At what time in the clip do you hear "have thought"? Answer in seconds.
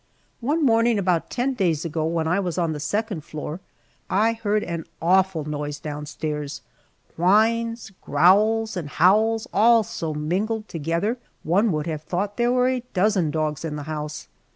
11.85-12.37